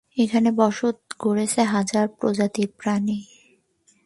এখানে 0.17 0.49
বসত 0.59 0.97
গড়েছে 1.19 1.61
হাজারো 1.73 2.09
প্রজাতির 2.19 2.69
প্রাণী। 2.79 3.19